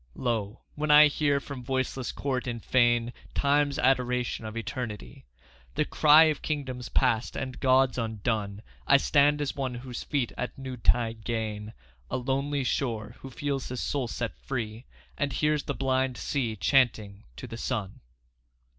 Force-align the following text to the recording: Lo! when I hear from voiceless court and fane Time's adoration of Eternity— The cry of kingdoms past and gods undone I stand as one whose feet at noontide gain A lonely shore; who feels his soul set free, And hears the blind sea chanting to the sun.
Lo! 0.15 0.61
when 0.73 0.89
I 0.89 1.05
hear 1.05 1.39
from 1.39 1.63
voiceless 1.63 2.11
court 2.11 2.47
and 2.47 2.65
fane 2.65 3.13
Time's 3.35 3.77
adoration 3.77 4.45
of 4.45 4.57
Eternity— 4.57 5.27
The 5.75 5.85
cry 5.85 6.23
of 6.23 6.41
kingdoms 6.41 6.89
past 6.89 7.35
and 7.35 7.59
gods 7.59 7.99
undone 7.99 8.63
I 8.87 8.97
stand 8.97 9.41
as 9.41 9.55
one 9.55 9.75
whose 9.75 10.01
feet 10.03 10.31
at 10.35 10.57
noontide 10.57 11.23
gain 11.23 11.73
A 12.09 12.17
lonely 12.17 12.63
shore; 12.63 13.17
who 13.19 13.29
feels 13.29 13.69
his 13.69 13.81
soul 13.81 14.07
set 14.07 14.35
free, 14.35 14.85
And 15.19 15.31
hears 15.33 15.65
the 15.65 15.75
blind 15.75 16.17
sea 16.17 16.55
chanting 16.55 17.25
to 17.35 17.45
the 17.45 17.55
sun. 17.57 17.99